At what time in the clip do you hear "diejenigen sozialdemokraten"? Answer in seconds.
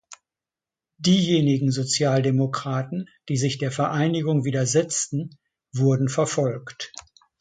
0.97-3.07